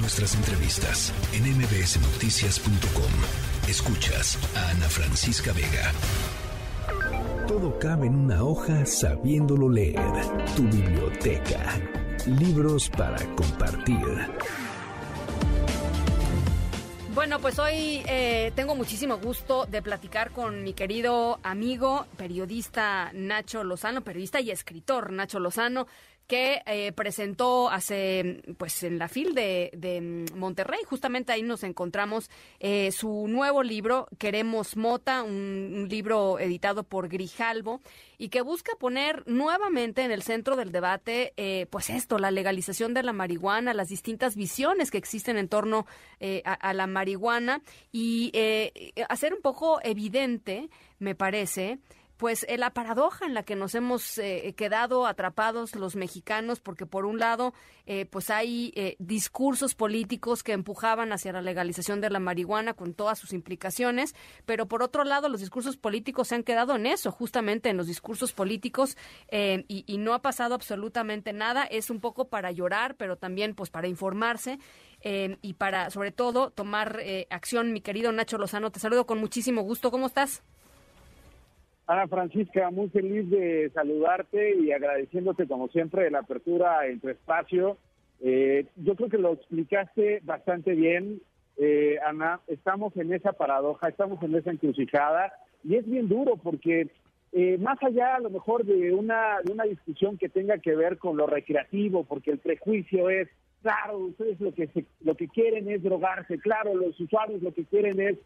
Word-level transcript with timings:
Nuestras 0.00 0.36
entrevistas 0.36 1.12
en 1.32 1.42
mbsnoticias.com. 1.56 3.68
Escuchas 3.68 4.38
a 4.56 4.70
Ana 4.70 4.88
Francisca 4.88 5.52
Vega. 5.52 5.92
Todo 7.48 7.76
cabe 7.80 8.06
en 8.06 8.14
una 8.14 8.44
hoja 8.44 8.86
sabiéndolo 8.86 9.68
leer. 9.68 10.00
Tu 10.54 10.62
biblioteca. 10.62 11.80
Libros 12.26 12.88
para 12.90 13.18
compartir. 13.34 13.98
Bueno, 17.14 17.40
pues 17.40 17.58
hoy 17.58 18.02
eh, 18.06 18.52
tengo 18.54 18.76
muchísimo 18.76 19.18
gusto 19.18 19.66
de 19.66 19.82
platicar 19.82 20.30
con 20.30 20.62
mi 20.62 20.74
querido 20.74 21.40
amigo, 21.42 22.06
periodista 22.16 23.10
Nacho 23.12 23.64
Lozano, 23.64 24.02
periodista 24.02 24.40
y 24.40 24.52
escritor 24.52 25.10
Nacho 25.10 25.40
Lozano, 25.40 25.88
que 26.28 26.60
eh, 26.66 26.92
presentó 26.92 27.70
hace, 27.70 28.42
pues 28.58 28.82
en 28.82 28.98
la 28.98 29.08
FIL 29.08 29.34
de, 29.34 30.26
Monterrey, 30.34 30.80
justamente 30.84 31.32
ahí 31.32 31.42
nos 31.42 31.64
encontramos 31.64 32.30
eh, 32.60 32.92
su 32.92 33.26
nuevo 33.28 33.62
libro, 33.62 34.08
Queremos 34.18 34.76
Mota, 34.76 35.22
un, 35.22 35.88
libro 35.88 36.38
editado 36.38 36.84
por 36.84 37.08
Grijalvo, 37.08 37.80
y 38.18 38.28
que 38.28 38.42
busca 38.42 38.72
poner 38.78 39.22
nuevamente 39.26 40.02
en 40.02 40.10
el 40.10 40.22
centro 40.22 40.54
del 40.54 40.70
debate, 40.70 41.32
eh, 41.38 41.66
pues 41.70 41.88
esto, 41.88 42.18
la 42.18 42.30
legalización 42.30 42.92
de 42.92 43.02
la 43.02 43.14
marihuana, 43.14 43.72
las 43.72 43.88
distintas 43.88 44.36
visiones 44.36 44.90
que 44.90 44.98
existen 44.98 45.38
en 45.38 45.48
torno 45.48 45.86
a, 46.44 46.52
a, 46.52 46.74
la 46.74 46.86
marihuana, 46.86 47.62
y 47.90 48.32
hacer 49.08 49.32
un 49.32 49.40
poco 49.40 49.80
evidente, 49.82 50.68
me 50.98 51.14
parece, 51.14 51.78
pues 52.18 52.44
eh, 52.48 52.58
la 52.58 52.70
paradoja 52.70 53.24
en 53.26 53.32
la 53.32 53.44
que 53.44 53.54
nos 53.54 53.76
hemos 53.76 54.18
eh, 54.18 54.52
quedado 54.56 55.06
atrapados 55.06 55.76
los 55.76 55.94
mexicanos, 55.94 56.58
porque 56.58 56.84
por 56.84 57.06
un 57.06 57.20
lado, 57.20 57.54
eh, 57.86 58.06
pues 58.06 58.28
hay 58.28 58.74
discursos 58.98 59.74
políticos 59.74 60.42
que 60.42 60.52
empujaban 60.52 61.12
hacia 61.12 61.32
la 61.32 61.40
legalización 61.40 62.00
de 62.00 62.10
la 62.10 62.18
marihuana 62.18 62.74
con 62.74 62.92
todas 62.92 63.18
sus 63.18 63.32
implicaciones, 63.32 64.16
pero 64.46 64.66
por 64.66 64.82
otro 64.82 65.04
lado, 65.04 65.28
los 65.28 65.40
discursos 65.40 65.76
políticos 65.76 66.28
se 66.28 66.34
han 66.34 66.42
quedado 66.42 66.74
en 66.74 66.86
eso, 66.86 67.12
justamente 67.12 67.70
en 67.70 67.76
los 67.76 67.86
discursos 67.86 68.32
políticos, 68.32 68.96
y, 69.30 69.84
y, 69.86 69.98
no 69.98 70.12
ha 70.12 70.20
pasado 70.20 70.54
absolutamente 70.54 71.32
nada. 71.32 71.64
Es 71.64 71.88
un 71.88 72.00
poco 72.00 72.28
para 72.28 72.50
llorar, 72.50 72.96
pero 72.96 73.16
también 73.16 73.54
pues 73.54 73.70
para 73.70 73.86
informarse. 73.86 74.58
y 75.00 75.54
para, 75.54 75.90
sobre 75.90 76.10
todo, 76.10 76.50
tomar 76.50 77.00
acción. 77.30 77.72
Mi 77.72 77.80
querido 77.80 78.10
Nacho 78.10 78.38
Lozano, 78.38 78.72
te 78.72 78.80
saludo 78.80 79.06
con 79.06 79.18
muchísimo 79.18 79.62
gusto. 79.62 79.90
¿Cómo 79.92 80.06
estás? 80.06 80.42
Ana 81.88 82.06
Francisca, 82.06 82.70
muy 82.70 82.90
feliz 82.90 83.30
de 83.30 83.70
saludarte 83.72 84.54
y 84.56 84.72
agradeciéndote 84.72 85.48
como 85.48 85.68
siempre 85.68 86.10
la 86.10 86.18
apertura 86.18 86.86
en 86.86 87.00
tu 87.00 87.08
espacio. 87.08 87.78
Eh, 88.20 88.66
yo 88.76 88.94
creo 88.94 89.08
que 89.08 89.16
lo 89.16 89.32
explicaste 89.32 90.20
bastante 90.22 90.74
bien, 90.74 91.22
eh, 91.56 91.96
Ana. 92.04 92.40
Estamos 92.46 92.94
en 92.98 93.14
esa 93.14 93.32
paradoja, 93.32 93.88
estamos 93.88 94.22
en 94.22 94.34
esa 94.34 94.50
encrucijada 94.50 95.32
y 95.64 95.76
es 95.76 95.88
bien 95.88 96.10
duro 96.10 96.36
porque 96.36 96.88
eh, 97.32 97.56
más 97.56 97.82
allá 97.82 98.16
a 98.16 98.20
lo 98.20 98.28
mejor 98.28 98.66
de 98.66 98.92
una, 98.92 99.40
de 99.42 99.52
una 99.52 99.64
discusión 99.64 100.18
que 100.18 100.28
tenga 100.28 100.58
que 100.58 100.76
ver 100.76 100.98
con 100.98 101.16
lo 101.16 101.26
recreativo, 101.26 102.04
porque 102.04 102.32
el 102.32 102.38
prejuicio 102.38 103.08
es, 103.08 103.30
claro, 103.62 103.96
ustedes 103.96 104.38
lo 104.42 104.52
que, 104.52 104.68
lo 105.00 105.14
que 105.14 105.28
quieren 105.28 105.70
es 105.70 105.82
drogarse, 105.82 106.38
claro, 106.38 106.74
los 106.74 107.00
usuarios 107.00 107.40
lo 107.40 107.54
que 107.54 107.64
quieren 107.64 107.98
es 107.98 108.18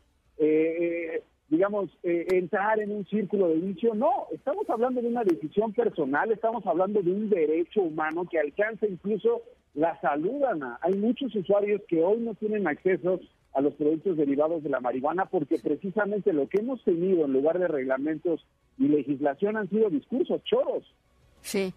digamos, 1.53 1.91
eh, 2.03 2.27
entrar 2.31 2.81
en 2.81 2.91
un 2.93 3.05
círculo 3.09 3.49
de 3.49 3.57
vicio. 3.57 3.95
No, 3.95 4.27
estamos 4.33 4.69
hablando 4.71 5.03
de 5.03 5.09
una 5.09 5.23
decisión 5.23 5.75
personal, 5.75 6.33
estamos 6.33 6.67
hablando 6.67 7.03
de 7.03 7.13
un 7.13 7.29
derecho 7.29 7.83
humano 7.83 8.25
que 8.25 8.39
alcanza 8.39 8.87
incluso 8.87 9.43
la 9.75 10.01
salud, 10.01 10.43
Ana. 10.45 10.79
Hay 10.81 10.95
muchos 10.95 11.35
usuarios 11.37 11.83
que 11.87 12.03
hoy 12.03 12.21
no 12.21 12.35
tienen 12.37 12.67
acceso 12.67 13.21
a 13.53 13.61
los 13.61 13.75
productos 13.75 14.17
derivados 14.17 14.63
de 14.63 14.71
la 14.71 14.81
marihuana 14.81 15.27
porque 15.27 15.59
precisamente 15.59 16.33
lo 16.33 16.49
que 16.49 16.61
hemos 16.61 16.83
tenido 16.85 17.27
en 17.27 17.35
lugar 17.35 17.59
de 17.59 17.69
reglamentos 17.69 18.43
y 18.79 18.89
legislación 18.89 19.59
han 19.59 19.69
sido 19.69 19.91
discursos 19.91 20.43
choros. 20.45 20.85
Sí. 21.43 21.75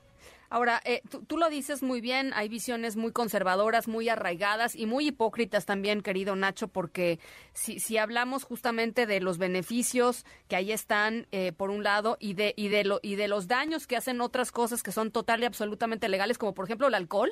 Ahora, 0.49 0.81
eh, 0.85 1.01
tú, 1.27 1.37
lo 1.37 1.49
dices 1.49 1.81
muy 1.81 2.01
bien, 2.01 2.31
hay 2.33 2.49
visiones 2.49 2.95
muy 2.95 3.11
conservadoras, 3.11 3.87
muy 3.87 4.09
arraigadas 4.09 4.75
y 4.75 4.85
muy 4.85 5.07
hipócritas 5.07 5.65
también, 5.65 6.01
querido 6.01 6.35
Nacho, 6.35 6.67
porque 6.67 7.19
si, 7.53 7.79
si 7.79 7.97
hablamos 7.97 8.43
justamente 8.43 9.05
de 9.05 9.19
los 9.19 9.37
beneficios 9.37 10.25
que 10.47 10.55
ahí 10.55 10.71
están, 10.71 11.27
eh, 11.31 11.51
por 11.51 11.71
un 11.71 11.83
lado, 11.83 12.17
y 12.19 12.33
de, 12.33 12.53
y, 12.55 12.67
de 12.67 12.83
lo, 12.83 12.99
y 13.01 13.15
de 13.15 13.27
los 13.27 13.47
daños 13.47 13.87
que 13.87 13.97
hacen 13.97 14.21
otras 14.21 14.51
cosas 14.51 14.83
que 14.83 14.91
son 14.91 15.11
total 15.11 15.41
y 15.41 15.45
absolutamente 15.45 16.09
legales, 16.09 16.37
como 16.37 16.53
por 16.53 16.65
ejemplo 16.65 16.87
el 16.87 16.93
alcohol, 16.93 17.31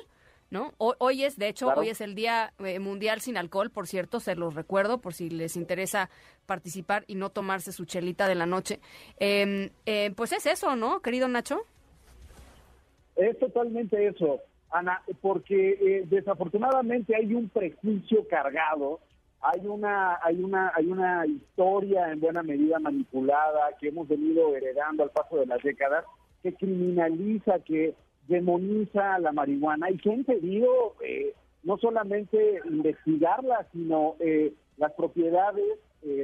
¿no? 0.50 0.74
Hoy, 0.78 1.24
es, 1.24 1.36
de 1.38 1.48
hecho, 1.48 1.68
hoy 1.74 1.88
es 1.88 2.00
el 2.00 2.14
Día 2.14 2.52
eh, 2.58 2.78
Mundial 2.78 3.20
sin 3.20 3.36
Alcohol, 3.36 3.70
por 3.70 3.86
cierto, 3.86 4.20
se 4.20 4.36
los 4.36 4.54
recuerdo 4.54 5.00
por 5.00 5.14
si 5.14 5.30
les 5.30 5.56
interesa 5.56 6.10
participar 6.46 7.04
y 7.08 7.14
no 7.14 7.30
tomarse 7.30 7.72
su 7.72 7.86
chelita 7.86 8.28
de 8.28 8.34
la 8.34 8.46
noche. 8.46 8.80
Em, 9.16 9.70
pues 10.14 10.32
es 10.32 10.46
eso, 10.46 10.76
¿no, 10.76 11.00
querido 11.00 11.26
Nacho? 11.28 11.64
Es 13.16 13.38
totalmente 13.38 14.06
eso, 14.06 14.40
Ana, 14.70 15.02
porque 15.20 15.70
eh, 15.80 16.04
desafortunadamente 16.08 17.14
hay 17.14 17.34
un 17.34 17.48
prejuicio 17.48 18.26
cargado, 18.28 19.00
hay 19.40 19.66
una, 19.66 20.18
hay 20.22 20.42
una, 20.42 20.72
hay 20.74 20.86
una 20.86 21.26
historia 21.26 22.10
en 22.10 22.20
buena 22.20 22.42
medida 22.42 22.78
manipulada 22.78 23.76
que 23.78 23.88
hemos 23.88 24.08
venido 24.08 24.56
heredando 24.56 25.02
al 25.02 25.10
paso 25.10 25.36
de 25.36 25.46
las 25.46 25.62
décadas, 25.62 26.04
que 26.42 26.54
criminaliza, 26.54 27.60
que 27.60 27.94
demoniza 28.26 29.18
la 29.18 29.32
marihuana. 29.32 29.90
Y 29.90 29.98
que 29.98 30.10
ha 30.10 30.14
impedido 30.14 30.94
eh, 31.02 31.34
no 31.62 31.78
solamente 31.78 32.60
investigarla, 32.64 33.66
sino 33.72 34.16
eh, 34.20 34.52
las 34.76 34.92
propiedades, 34.92 35.64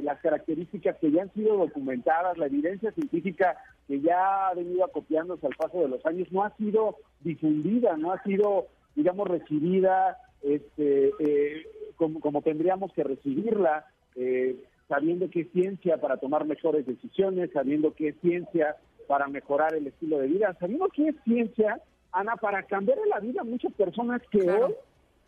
las 0.03 0.19
características 0.19 0.97
que 0.97 1.11
ya 1.11 1.23
han 1.23 1.33
sido 1.33 1.57
documentadas, 1.57 2.37
la 2.37 2.45
evidencia 2.45 2.91
científica 2.91 3.57
que 3.87 3.99
ya 3.99 4.47
ha 4.47 4.53
venido 4.53 4.85
acopiándose 4.85 5.47
al 5.47 5.55
paso 5.55 5.81
de 5.81 5.87
los 5.87 6.05
años, 6.05 6.31
no 6.31 6.43
ha 6.43 6.55
sido 6.55 6.97
difundida, 7.21 7.97
no 7.97 8.11
ha 8.11 8.21
sido, 8.23 8.67
digamos, 8.95 9.27
recibida 9.27 10.17
este, 10.41 11.11
eh, 11.19 11.65
como, 11.95 12.41
tendríamos 12.41 12.91
que 12.93 13.03
recibirla, 13.03 13.85
eh, 14.15 14.55
sabiendo 14.87 15.29
que 15.29 15.41
es 15.41 15.51
ciencia 15.51 15.97
para 15.97 16.17
tomar 16.17 16.45
mejores 16.45 16.85
decisiones, 16.85 17.51
sabiendo 17.53 17.93
que 17.93 18.09
es 18.09 18.15
ciencia 18.21 18.75
para 19.07 19.27
mejorar 19.27 19.73
el 19.75 19.87
estilo 19.87 20.19
de 20.19 20.27
vida, 20.27 20.55
sabiendo 20.59 20.87
que 20.89 21.09
es 21.09 21.15
ciencia, 21.23 21.79
Ana, 22.11 22.35
para 22.37 22.63
cambiar 22.63 22.97
la 23.07 23.19
vida 23.19 23.41
a 23.41 23.45
muchas 23.45 23.71
personas 23.73 24.21
que 24.31 24.49
hoy 24.49 24.73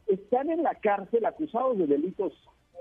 están 0.08 0.50
en 0.50 0.64
la 0.64 0.76
cárcel 0.76 1.26
acusados 1.26 1.78
de 1.78 1.88
delitos 1.88 2.34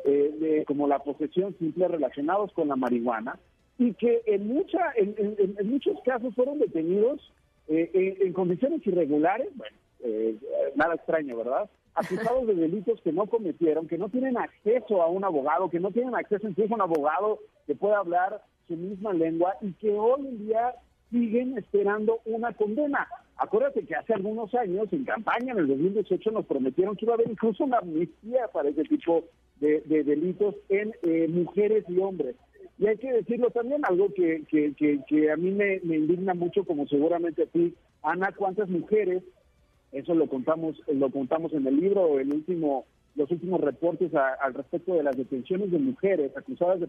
eh, 0.05 0.65
como 0.67 0.87
la 0.87 0.99
posesión 1.01 1.57
simple 1.59 1.89
relacionados 1.89 2.53
con 2.53 2.69
la 2.69 2.77
marihuana, 2.77 3.39
y 3.79 3.95
que 3.95 4.23
en, 4.27 4.49
mucha, 4.49 4.93
en, 4.97 5.57
muchos 5.65 5.99
casos 6.05 6.35
fueron 6.35 6.59
detenidos 6.59 7.33
eh, 7.69 8.19
en, 8.21 8.33
condiciones 8.33 8.87
irregulares, 8.87 9.49
bueno, 9.55 9.77
eh, 10.05 10.37
nada 10.77 10.95
extraño, 10.95 11.37
¿verdad? 11.37 11.71
Acusados 11.95 12.47
de 12.47 12.55
delitos 12.55 13.01
que 13.03 13.13
no 13.13 13.27
cometieron, 13.27 13.89
que 13.89 13.99
no 13.99 14.09
tienen 14.09 14.37
acceso 14.39 15.03
a 15.03 15.09
un 15.09 15.25
abogado, 15.25 15.69
que 15.69 15.81
no 15.81 15.91
tienen 15.91 16.15
acceso 16.15 16.49
incluso 16.49 16.73
a 16.73 16.77
un 16.77 16.83
abogado 16.83 17.39
que 17.67 17.75
pueda 17.75 17.99
hablar 17.99 18.43
su 18.69 18.77
misma 18.77 19.13
lengua 19.13 19.57
y 19.61 19.73
que 19.75 19.91
hoy 19.91 20.27
en 20.27 20.47
día 20.47 20.75
siguen 21.11 21.59
esperando 21.59 22.21
una 22.25 22.53
condena. 22.55 23.07
Acuérdate 23.37 23.85
que 23.85 23.95
hace 23.95 24.15
algunos 24.15 24.55
años, 24.55 24.89
en 24.93 25.05
campaña, 25.05 25.53
en 25.53 25.59
el 25.59 25.69
2018, 25.69 26.31
nos 26.31 26.47
prometieron 26.47 26.97
que 26.97 27.05
iba 27.05 27.15
a 27.15 27.17
haber 27.17 27.31
incluso 27.31 27.65
una 27.65 27.79
amnistía 27.79 28.49
para 28.53 28.71
ese 28.71 28.85
tipo 28.85 29.25
de, 29.63 30.03
delitos 30.05 30.57
en 30.69 30.93
eh, 31.03 31.29
mujeres 31.29 31.85
y 31.89 31.99
hombres. 31.99 32.35
Y 32.79 32.87
hay 32.87 32.97
que 32.97 33.13
decirlo 33.13 33.51
también, 33.51 33.83
algo 33.85 34.13
que, 34.13 34.43
que, 34.49 34.75
que, 35.07 35.31
a 35.31 35.37
mí 35.37 35.53
me, 35.53 35.77
indigna 35.85 36.35
mucho, 36.35 36.65
como 36.65 36.87
seguramente 36.89 37.45
a 37.45 37.47
ti, 37.47 37.75
Ana, 38.03 38.33
cuántas 38.37 38.69
mujeres, 38.69 39.23
eso 39.93 40.15
lo 40.15 40.27
contamos, 40.27 40.83
lo 40.93 41.11
contamos 41.11 41.53
en 41.53 41.67
el 41.67 41.77
libro, 41.77 42.19
el 42.19 42.33
último, 42.33 42.87
los 43.15 43.31
últimos 43.31 43.61
reportes 43.61 44.13
al 44.15 44.55
respecto 44.55 44.95
de 44.95 45.05
las 45.05 45.17
detenciones 45.17 45.71
de 45.71 45.79
mujeres 45.79 46.37
acusadas 46.37 46.81
de 46.81 46.89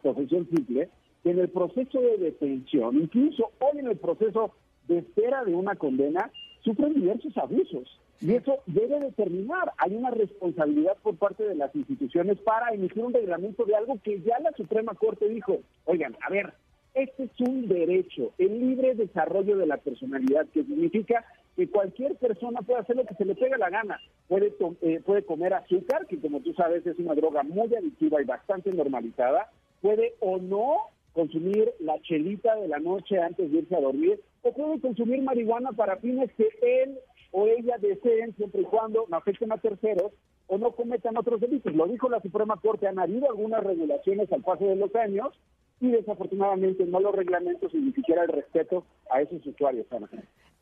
profesión 0.00 0.48
simple, 0.48 0.88
que 1.22 1.30
en 1.30 1.40
el 1.40 1.48
proceso 1.48 2.00
de 2.00 2.16
detención, 2.16 2.96
incluso 2.96 3.50
hoy 3.60 3.80
en 3.80 3.88
el 3.88 3.96
proceso 3.96 4.52
de 4.88 4.98
espera 4.98 5.44
de 5.44 5.54
una 5.54 5.74
condena, 5.74 6.30
sufren 6.62 6.94
diversos 6.94 7.36
abusos. 7.36 8.00
Y 8.20 8.34
eso 8.34 8.60
debe 8.66 9.00
determinar. 9.00 9.72
Hay 9.78 9.94
una 9.94 10.10
responsabilidad 10.10 10.96
por 11.02 11.16
parte 11.16 11.44
de 11.44 11.54
las 11.54 11.74
instituciones 11.74 12.38
para 12.38 12.72
emitir 12.72 13.02
un 13.02 13.12
reglamento 13.12 13.64
de 13.64 13.76
algo 13.76 13.98
que 14.02 14.20
ya 14.22 14.38
la 14.40 14.52
Suprema 14.52 14.94
Corte 14.94 15.28
dijo, 15.28 15.58
oigan, 15.84 16.16
a 16.20 16.30
ver, 16.30 16.54
este 16.94 17.24
es 17.24 17.40
un 17.40 17.66
derecho, 17.66 18.32
el 18.38 18.60
libre 18.60 18.94
desarrollo 18.94 19.56
de 19.56 19.66
la 19.66 19.78
personalidad, 19.78 20.46
que 20.46 20.62
significa 20.62 21.24
que 21.56 21.68
cualquier 21.68 22.14
persona 22.16 22.62
puede 22.62 22.80
hacer 22.80 22.96
lo 22.96 23.04
que 23.04 23.14
se 23.14 23.24
le 23.24 23.34
pega 23.34 23.58
la 23.58 23.70
gana. 23.70 24.00
Puede, 24.28 24.54
eh, 24.82 25.00
puede 25.04 25.24
comer 25.24 25.54
azúcar, 25.54 26.06
que 26.06 26.20
como 26.20 26.40
tú 26.40 26.54
sabes 26.54 26.86
es 26.86 26.98
una 26.98 27.14
droga 27.14 27.42
muy 27.42 27.74
adictiva 27.74 28.22
y 28.22 28.24
bastante 28.24 28.72
normalizada. 28.72 29.50
Puede 29.82 30.14
o 30.20 30.38
no 30.38 30.76
consumir 31.12 31.72
la 31.80 32.00
chelita 32.02 32.56
de 32.56 32.68
la 32.68 32.78
noche 32.78 33.18
antes 33.20 33.50
de 33.50 33.58
irse 33.58 33.76
a 33.76 33.80
dormir, 33.80 34.20
o 34.42 34.52
puede 34.52 34.80
consumir 34.80 35.22
marihuana 35.22 35.72
para 35.72 35.96
fines 35.96 36.30
que 36.36 36.48
él 36.62 36.98
o 37.36 37.48
ella 37.48 37.78
deseen 37.78 38.32
siempre 38.36 38.62
y 38.62 38.64
cuando 38.64 39.06
no 39.08 39.16
afecten 39.16 39.50
a 39.50 39.58
terceros, 39.58 40.12
o 40.46 40.56
no 40.56 40.70
cometan 40.70 41.16
otros 41.16 41.40
delitos. 41.40 41.74
Lo 41.74 41.86
dijo 41.86 42.08
la 42.08 42.20
Suprema 42.20 42.60
Corte, 42.60 42.86
han 42.86 43.00
habido 43.00 43.28
algunas 43.28 43.64
regulaciones 43.64 44.32
al 44.32 44.42
paso 44.42 44.64
de 44.64 44.76
los 44.76 44.94
años 44.94 45.36
y 45.80 45.90
desafortunadamente 45.90 46.84
no 46.86 47.00
los 47.00 47.12
reglamentos 47.12 47.74
ni 47.74 47.92
siquiera 47.92 48.22
el 48.22 48.28
respeto 48.28 48.84
a 49.10 49.20
esos 49.20 49.44
usuarios. 49.44 49.84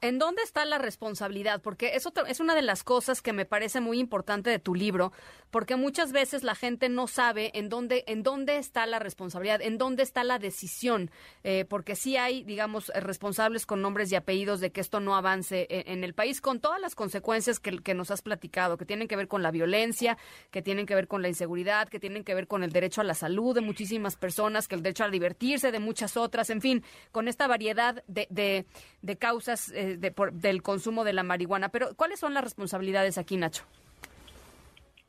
¿En 0.03 0.19
dónde 0.19 0.43
está 0.43 0.65
la 0.65 0.79
responsabilidad? 0.79 1.63
Porque 1.63 1.95
eso 1.95 2.13
es 2.27 2.41
una 2.41 2.57
de 2.57 2.63
las 2.63 2.83
cosas 2.83 3.23
que 3.23 3.33
me 3.33 3.45
parece 3.45 3.81
muy 3.81 4.01
importante 4.01 4.51
de 4.51 4.59
tu 4.59 4.75
libro, 4.75 5.13
porque 5.53 5.77
muchas 5.77 6.11
veces 6.11 6.43
la 6.43 6.57
gente 6.57 6.89
no 6.89 7.07
sabe 7.07 7.53
en 7.55 7.69
dónde, 7.69 8.03
en 8.09 8.25
dónde 8.25 8.57
está 8.57 8.85
la 8.87 8.99
responsabilidad, 8.99 9.63
en 9.63 9.79
dónde 9.79 10.03
está 10.03 10.25
la 10.25 10.41
decisión, 10.41 11.13
eh, 11.45 11.67
porque 11.69 11.95
sí 11.95 12.17
hay, 12.17 12.43
digamos, 12.43 12.91
responsables 12.97 13.65
con 13.65 13.81
nombres 13.81 14.11
y 14.11 14.17
apellidos 14.17 14.59
de 14.59 14.73
que 14.73 14.81
esto 14.81 14.99
no 14.99 15.15
avance 15.15 15.69
en, 15.71 16.03
el 16.03 16.15
país, 16.15 16.41
con 16.41 16.59
todas 16.59 16.81
las 16.81 16.97
consecuencias 16.97 17.61
que, 17.61 17.79
que, 17.79 17.95
nos 17.95 18.11
has 18.11 18.23
platicado, 18.23 18.77
que 18.77 18.85
tienen 18.85 19.07
que 19.07 19.15
ver 19.15 19.29
con 19.29 19.45
la 19.45 19.53
violencia, 19.53 20.19
que 20.51 20.63
tienen 20.63 20.85
que 20.85 20.97
ver 20.97 21.07
con 21.07 21.23
la 21.23 21.29
inseguridad, 21.29 21.89
que 21.89 22.01
tienen 22.01 22.25
que 22.25 22.35
ver 22.35 22.49
con 22.49 22.65
el 22.65 22.73
derecho 22.73 23.03
a 23.03 23.05
la 23.05 23.15
salud 23.15 23.55
de 23.55 23.61
muchísimas 23.61 24.17
personas, 24.17 24.67
que 24.67 24.75
el 24.75 24.83
derecho 24.83 25.05
a 25.05 25.11
divertirse 25.11 25.71
de 25.71 25.79
muchas 25.79 26.17
otras, 26.17 26.51
en 26.51 26.61
fin, 26.61 26.83
con 27.13 27.29
esta 27.29 27.47
variedad 27.47 28.03
de, 28.09 28.67
de, 29.01 29.17
causas. 29.17 29.71
Eh, 29.77 29.92
del 29.99 30.63
consumo 30.63 31.05
de 31.05 31.13
la 31.13 31.23
marihuana. 31.23 31.71
Pero, 31.71 31.95
¿cuáles 31.97 32.21
son 32.21 32.35
las 32.35 32.45
responsabilidades 32.45 33.19
aquí, 33.19 33.37
Nacho? 33.37 33.65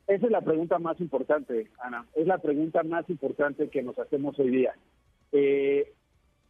Esa 0.06 0.26
es 0.26 0.32
la 0.32 0.42
pregunta 0.42 0.78
más 0.78 1.00
importante, 1.00 1.68
Ana. 1.78 2.06
Es 2.14 2.26
la 2.26 2.38
pregunta 2.38 2.82
más 2.82 3.08
importante 3.08 3.68
que 3.68 3.82
nos 3.82 3.98
hacemos 3.98 4.38
hoy 4.38 4.50
día. 4.50 4.74
Eh, 5.32 5.92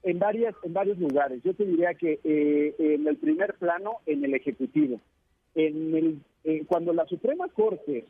en, 0.03 0.19
varias, 0.19 0.55
en 0.65 0.73
varios 0.73 0.99
lugares. 0.99 1.41
Yo 1.45 1.55
te 1.55 1.65
diría 1.65 1.95
que 1.95 2.21
eh, 2.25 2.75
en 2.79 3.07
el 3.07 3.17
primer 3.17 3.55
plano, 3.55 3.99
en 4.07 4.25
el 4.25 4.35
Ejecutivo. 4.35 5.01
En 5.55 5.95
el, 5.95 6.19
eh, 6.43 6.65
cuando 6.67 6.93
la 6.93 7.07
Suprema 7.07 7.49
Corte 7.49 8.07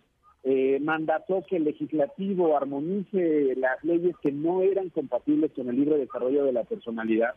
mandató 0.82 1.42
que 1.48 1.56
el 1.56 1.64
legislativo 1.64 2.54
armonice 2.54 3.54
las 3.56 3.82
leyes 3.82 4.14
que 4.18 4.30
no 4.30 4.60
eran 4.60 4.90
compatibles 4.90 5.52
con 5.52 5.70
el 5.70 5.76
libre 5.76 5.96
desarrollo 5.96 6.44
de 6.44 6.52
la 6.52 6.64
personalidad, 6.64 7.34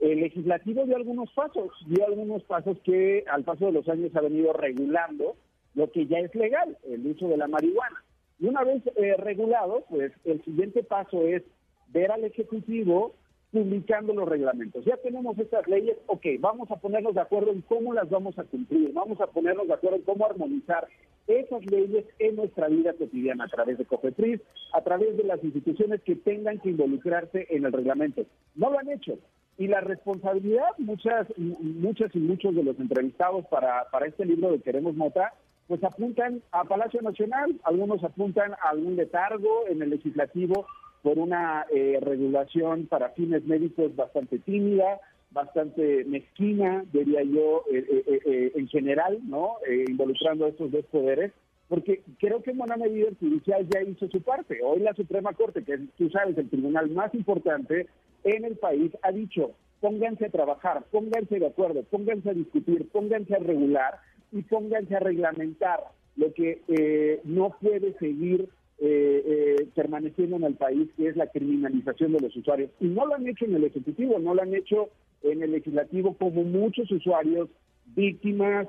el 0.00 0.20
legislativo 0.20 0.84
dio 0.86 0.96
algunos 0.96 1.30
pasos, 1.32 1.70
dio 1.86 2.06
algunos 2.06 2.42
pasos 2.44 2.78
que 2.84 3.24
al 3.30 3.44
paso 3.44 3.66
de 3.66 3.72
los 3.72 3.88
años 3.88 4.14
ha 4.16 4.20
venido 4.22 4.52
regulando 4.52 5.36
lo 5.74 5.90
que 5.90 6.06
ya 6.06 6.18
es 6.18 6.34
legal, 6.34 6.76
el 6.88 7.06
uso 7.06 7.28
de 7.28 7.36
la 7.36 7.46
marihuana. 7.46 8.02
Y 8.38 8.46
una 8.46 8.64
vez 8.64 8.82
eh, 8.96 9.14
regulado, 9.18 9.84
pues 9.90 10.12
el 10.24 10.42
siguiente 10.44 10.82
paso 10.82 11.26
es 11.26 11.42
ver 11.88 12.10
al 12.10 12.24
Ejecutivo 12.24 13.14
publicando 13.52 14.14
los 14.14 14.28
reglamentos. 14.28 14.84
Ya 14.84 14.96
tenemos 14.96 15.38
estas 15.38 15.66
leyes, 15.68 15.96
ok, 16.06 16.24
vamos 16.38 16.70
a 16.70 16.76
ponernos 16.76 17.14
de 17.14 17.20
acuerdo 17.20 17.50
en 17.50 17.62
cómo 17.62 17.92
las 17.92 18.08
vamos 18.08 18.38
a 18.38 18.44
cumplir, 18.44 18.92
vamos 18.92 19.20
a 19.20 19.26
ponernos 19.26 19.66
de 19.66 19.74
acuerdo 19.74 19.96
en 19.96 20.02
cómo 20.02 20.24
armonizar 20.24 20.88
esas 21.26 21.64
leyes 21.66 22.04
en 22.18 22.36
nuestra 22.36 22.68
vida 22.68 22.92
cotidiana 22.94 23.44
a 23.44 23.48
través 23.48 23.76
de 23.76 23.84
COFEPRIS, 23.84 24.40
a 24.72 24.80
través 24.82 25.16
de 25.16 25.24
las 25.24 25.42
instituciones 25.42 26.00
que 26.02 26.16
tengan 26.16 26.58
que 26.60 26.70
involucrarse 26.70 27.46
en 27.50 27.64
el 27.64 27.72
reglamento. 27.72 28.24
No 28.54 28.70
lo 28.70 28.78
han 28.78 28.90
hecho. 28.90 29.18
Y 29.60 29.66
la 29.66 29.82
responsabilidad, 29.82 30.70
muchas, 30.78 31.26
muchas 31.36 32.16
y 32.16 32.18
muchos 32.18 32.54
de 32.54 32.62
los 32.62 32.80
entrevistados 32.80 33.44
para, 33.48 33.84
para 33.90 34.06
este 34.06 34.24
libro 34.24 34.50
de 34.52 34.62
Queremos 34.62 34.96
Mota, 34.96 35.34
pues 35.68 35.84
apuntan 35.84 36.40
a 36.50 36.64
Palacio 36.64 37.02
Nacional, 37.02 37.54
algunos 37.64 38.02
apuntan 38.02 38.54
a 38.54 38.70
algún 38.70 38.96
letargo 38.96 39.68
en 39.68 39.82
el 39.82 39.90
legislativo 39.90 40.64
por 41.02 41.18
una 41.18 41.66
eh, 41.74 41.98
regulación 42.00 42.86
para 42.86 43.10
fines 43.10 43.44
médicos 43.44 43.94
bastante 43.94 44.38
tímida, 44.38 44.98
bastante 45.30 46.06
mezquina, 46.06 46.82
diría 46.90 47.22
yo, 47.22 47.64
eh, 47.70 47.84
eh, 48.24 48.52
en 48.54 48.66
general, 48.66 49.18
¿no? 49.28 49.56
involucrando 49.86 50.46
a 50.46 50.48
estos 50.48 50.70
dos 50.70 50.86
poderes, 50.86 51.32
porque 51.68 52.00
creo 52.18 52.42
que 52.42 52.52
en 52.52 52.58
buena 52.58 52.78
medida 52.78 53.10
el 53.10 53.18
judicial 53.18 53.68
ya 53.68 53.82
hizo 53.82 54.08
su 54.08 54.22
parte. 54.22 54.58
Hoy 54.64 54.80
la 54.80 54.94
Suprema 54.94 55.34
Corte, 55.34 55.62
que 55.62 55.80
tú 55.98 56.08
sabes, 56.08 56.38
el 56.38 56.48
tribunal 56.48 56.88
más 56.88 57.14
importante, 57.14 57.88
en 58.24 58.44
el 58.44 58.56
país 58.56 58.92
ha 59.02 59.12
dicho, 59.12 59.52
pónganse 59.80 60.26
a 60.26 60.30
trabajar, 60.30 60.84
pónganse 60.90 61.38
de 61.38 61.46
acuerdo, 61.46 61.82
pónganse 61.84 62.30
a 62.30 62.34
discutir, 62.34 62.88
pónganse 62.90 63.34
a 63.34 63.38
regular 63.38 63.94
y 64.32 64.42
pónganse 64.42 64.94
a 64.94 65.00
reglamentar 65.00 65.80
lo 66.16 66.32
que 66.34 66.62
eh, 66.68 67.20
no 67.24 67.56
puede 67.60 67.94
seguir 67.98 68.48
eh, 68.78 69.22
eh, 69.26 69.66
permaneciendo 69.74 70.36
en 70.36 70.44
el 70.44 70.54
país, 70.54 70.88
que 70.96 71.08
es 71.08 71.16
la 71.16 71.26
criminalización 71.26 72.12
de 72.12 72.20
los 72.20 72.36
usuarios. 72.36 72.70
Y 72.80 72.86
no 72.86 73.06
lo 73.06 73.14
han 73.14 73.26
hecho 73.26 73.46
en 73.46 73.54
el 73.54 73.64
Ejecutivo, 73.64 74.18
no 74.18 74.34
lo 74.34 74.42
han 74.42 74.54
hecho 74.54 74.90
en 75.22 75.42
el 75.42 75.52
Legislativo 75.52 76.14
como 76.14 76.44
muchos 76.44 76.90
usuarios, 76.90 77.48
víctimas, 77.86 78.68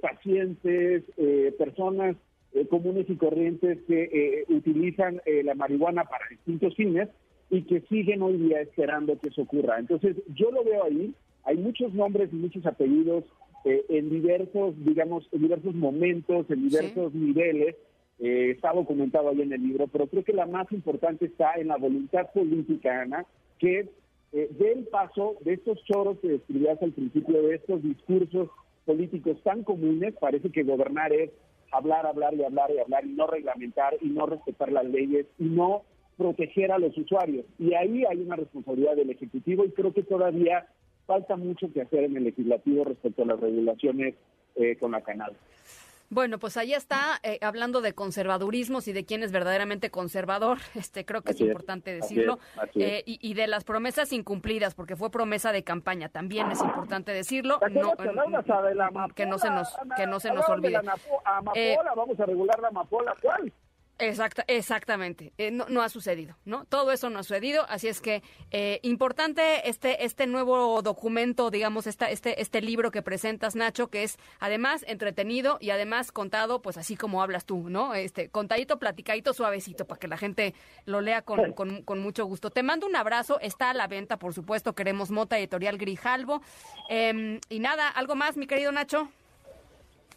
pacientes, 0.00 1.04
personas 1.56 2.16
comunes 2.68 3.08
y 3.08 3.16
corrientes 3.16 3.78
que 3.86 4.44
utilizan 4.48 5.20
la 5.44 5.54
marihuana 5.54 6.04
para 6.04 6.28
distintos 6.28 6.74
fines 6.74 7.08
y 7.50 7.62
que 7.62 7.80
siguen 7.82 8.22
hoy 8.22 8.36
día 8.38 8.60
esperando 8.60 9.18
que 9.18 9.28
eso 9.28 9.42
ocurra. 9.42 9.78
Entonces, 9.78 10.16
yo 10.34 10.50
lo 10.50 10.64
veo 10.64 10.84
ahí, 10.84 11.14
hay 11.44 11.56
muchos 11.56 11.92
nombres 11.94 12.30
y 12.32 12.36
muchos 12.36 12.64
apellidos 12.66 13.24
eh, 13.64 13.84
en 13.88 14.10
diversos, 14.10 14.74
digamos, 14.84 15.28
en 15.32 15.42
diversos 15.42 15.74
momentos, 15.74 16.46
en 16.50 16.68
diversos 16.68 17.14
niveles, 17.14 17.76
eh, 18.20 18.50
está 18.50 18.72
documentado 18.72 19.30
ahí 19.30 19.42
en 19.42 19.52
el 19.52 19.62
libro, 19.62 19.86
pero 19.88 20.06
creo 20.06 20.24
que 20.24 20.32
la 20.32 20.46
más 20.46 20.70
importante 20.72 21.26
está 21.26 21.54
en 21.54 21.68
la 21.68 21.76
voluntad 21.76 22.30
política, 22.32 23.02
Ana, 23.02 23.26
que 23.58 23.80
es 23.80 23.86
eh, 24.32 24.50
del 24.58 24.84
paso 24.88 25.36
de 25.40 25.54
estos 25.54 25.82
choros 25.84 26.18
que 26.18 26.28
describías 26.28 26.80
al 26.82 26.92
principio, 26.92 27.42
de 27.42 27.56
estos 27.56 27.82
discursos 27.82 28.48
políticos 28.84 29.36
tan 29.42 29.64
comunes, 29.64 30.14
parece 30.20 30.50
que 30.50 30.62
gobernar 30.62 31.12
es 31.12 31.30
hablar, 31.72 32.06
hablar 32.06 32.34
y 32.34 32.44
hablar 32.44 32.70
y 32.70 32.78
hablar 32.78 33.04
y 33.04 33.10
no 33.10 33.26
reglamentar 33.26 33.94
y 34.00 34.08
no 34.08 34.26
respetar 34.26 34.70
las 34.70 34.84
leyes 34.84 35.26
y 35.38 35.44
no 35.44 35.82
proteger 36.16 36.72
a 36.72 36.78
los 36.78 36.96
usuarios. 36.96 37.44
Y 37.58 37.74
ahí 37.74 38.04
hay 38.04 38.20
una 38.20 38.36
responsabilidad 38.36 38.96
del 38.96 39.10
Ejecutivo 39.10 39.64
y 39.64 39.70
creo 39.70 39.92
que 39.92 40.02
todavía 40.02 40.66
falta 41.06 41.36
mucho 41.36 41.72
que 41.72 41.82
hacer 41.82 42.04
en 42.04 42.16
el 42.16 42.24
legislativo 42.24 42.84
respecto 42.84 43.22
a 43.22 43.26
las 43.26 43.40
regulaciones 43.40 44.14
eh, 44.56 44.76
con 44.76 44.92
la 44.92 45.02
canal. 45.02 45.32
Bueno, 46.10 46.38
pues 46.38 46.56
ahí 46.56 46.74
está, 46.74 47.18
eh, 47.22 47.38
hablando 47.40 47.80
de 47.80 47.94
conservadurismos 47.94 48.86
y 48.88 48.92
de 48.92 49.04
quién 49.04 49.22
es 49.22 49.32
verdaderamente 49.32 49.90
conservador, 49.90 50.58
este 50.74 51.04
creo 51.04 51.22
que 51.22 51.32
es 51.32 51.40
importante 51.40 51.92
decirlo, 51.92 52.38
eh, 52.74 53.02
y, 53.04 53.34
de 53.34 53.46
las 53.46 53.64
promesas 53.64 54.12
incumplidas, 54.12 54.74
porque 54.74 54.96
fue 54.96 55.10
promesa 55.10 55.50
de 55.50 55.64
campaña, 55.64 56.08
también 56.08 56.50
es 56.50 56.60
importante 56.60 57.12
decirlo, 57.12 57.58
no, 57.70 57.94
que 57.96 59.26
no 59.26 59.38
se 59.38 59.50
nos 59.50 59.76
que 59.96 60.06
no 60.06 60.20
se 60.20 60.30
nos 60.32 60.48
olvide. 60.48 60.80
vamos 61.96 62.20
a 62.20 62.26
regular 62.26 62.60
la 62.60 62.68
amapola, 62.68 63.16
¿cuál? 63.20 63.52
Exacta, 63.98 64.44
exactamente, 64.48 65.32
eh, 65.38 65.52
no, 65.52 65.80
ha 65.80 65.88
sucedido, 65.88 66.36
¿no? 66.44 66.64
Todo 66.64 66.90
eso 66.90 67.10
no 67.10 67.20
ha 67.20 67.22
sucedido, 67.22 67.64
así 67.68 67.86
es 67.86 68.00
que 68.00 68.24
eh, 68.50 68.80
importante 68.82 69.68
este 69.68 70.04
este 70.04 70.26
nuevo 70.26 70.82
documento, 70.82 71.48
digamos, 71.48 71.86
esta, 71.86 72.10
este 72.10 72.42
este 72.42 72.60
libro 72.60 72.90
que 72.90 73.02
presentas, 73.02 73.54
Nacho, 73.54 73.90
que 73.90 74.02
es 74.02 74.18
además 74.40 74.84
entretenido 74.88 75.58
y 75.60 75.70
además 75.70 76.10
contado, 76.10 76.60
pues 76.60 76.76
así 76.76 76.96
como 76.96 77.22
hablas 77.22 77.44
tú, 77.44 77.70
¿no? 77.70 77.94
Este 77.94 78.30
contadito, 78.30 78.80
platicadito, 78.80 79.32
suavecito, 79.32 79.86
para 79.86 80.00
que 80.00 80.08
la 80.08 80.16
gente 80.16 80.54
lo 80.86 81.00
lea 81.00 81.22
con, 81.22 81.52
con, 81.52 81.82
con, 81.82 82.00
mucho 82.00 82.24
gusto. 82.26 82.50
Te 82.50 82.64
mando 82.64 82.88
un 82.88 82.96
abrazo, 82.96 83.38
está 83.40 83.70
a 83.70 83.74
la 83.74 83.86
venta, 83.86 84.18
por 84.18 84.34
supuesto, 84.34 84.74
queremos 84.74 85.12
Mota 85.12 85.38
Editorial 85.38 85.78
Grijalvo. 85.78 86.42
Em, 86.88 87.38
y 87.48 87.60
nada, 87.60 87.88
¿algo 87.88 88.16
más, 88.16 88.36
mi 88.36 88.48
querido 88.48 88.72
Nacho? 88.72 89.08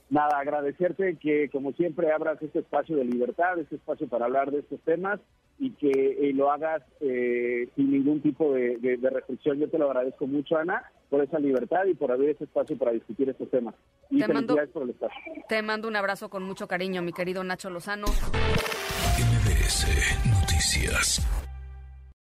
Nada, 0.09 0.39
agradecerte 0.39 1.17
que 1.17 1.49
como 1.49 1.73
siempre 1.73 2.11
abras 2.11 2.41
este 2.41 2.59
espacio 2.59 2.95
de 2.95 3.05
libertad, 3.05 3.59
este 3.59 3.75
espacio 3.75 4.07
para 4.07 4.25
hablar 4.25 4.51
de 4.51 4.59
estos 4.59 4.79
temas 4.81 5.19
y 5.59 5.71
que 5.71 5.89
eh, 5.89 6.33
lo 6.33 6.51
hagas 6.51 6.83
eh, 7.01 7.69
sin 7.75 7.91
ningún 7.91 8.21
tipo 8.21 8.53
de, 8.53 8.77
restricción. 9.01 9.59
Yo 9.59 9.69
te 9.69 9.77
lo 9.77 9.87
agradezco 9.87 10.27
mucho, 10.27 10.57
Ana, 10.57 10.83
por 11.09 11.23
esa 11.23 11.39
libertad 11.39 11.85
y 11.85 11.95
por 11.95 12.11
abrir 12.11 12.31
este 12.31 12.43
espacio 12.43 12.77
para 12.77 12.91
discutir 12.91 13.29
estos 13.29 13.49
temas. 13.49 13.73
Y 14.09 14.19
te 14.19 14.27
mando, 14.27 14.55
por 14.71 14.83
el 14.83 14.91
espacio. 14.91 15.17
Te 15.49 15.61
mando 15.61 15.87
un 15.87 15.95
abrazo 15.95 16.29
con 16.29 16.43
mucho 16.43 16.67
cariño, 16.67 17.01
mi 17.01 17.11
querido 17.11 17.43
Nacho 17.43 17.69
Lozano. 17.69 18.05
Noticias. 20.25 21.25